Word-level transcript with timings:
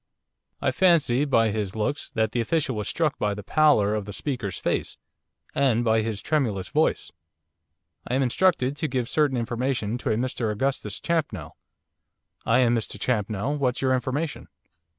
I 0.61 0.71
fancy, 0.71 1.25
by 1.25 1.51
his 1.51 1.75
looks, 1.75 2.09
that 2.09 2.31
the 2.31 2.41
official 2.41 2.75
was 2.75 2.89
struck 2.89 3.19
by 3.19 3.35
the 3.35 3.43
pallor 3.43 3.93
of 3.93 4.05
the 4.05 4.13
speaker's 4.13 4.57
face, 4.57 4.97
and 5.53 5.83
by 5.83 6.01
his 6.01 6.23
tremulous 6.23 6.69
voice. 6.69 7.11
'I 8.07 8.15
am 8.15 8.23
instructed 8.23 8.75
to 8.77 8.87
give 8.87 9.07
certain 9.07 9.37
information 9.37 9.99
to 9.99 10.09
a 10.09 10.15
Mr 10.15 10.51
Augustus 10.51 10.99
Champnell.' 10.99 11.55
'I 12.47 12.57
am 12.57 12.75
Mr 12.75 12.99
Champnell. 12.99 13.59
What's 13.59 13.83
your 13.83 13.93
information? 13.93 14.47